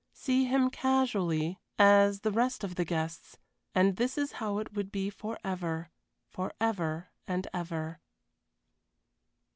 See 0.13 0.45
him 0.45 0.71
casually, 0.71 1.59
as 1.77 2.21
the 2.21 2.31
rest 2.31 2.63
of 2.63 2.73
the 2.73 2.83
guests, 2.85 3.37
and 3.75 3.97
this 3.97 4.17
is 4.17 4.31
how 4.31 4.57
it 4.57 4.73
would 4.73 4.91
be 4.91 5.11
forever 5.11 5.91
for 6.27 6.53
ever 6.59 7.11
and 7.27 7.47
ever. 7.53 7.99